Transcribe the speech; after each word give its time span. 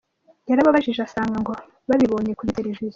Yarababajije 0.49 1.01
asanga 1.07 1.37
ngo 1.41 1.53
babibonye 1.87 2.31
kuri 2.35 2.55
televiziyo. 2.57 2.89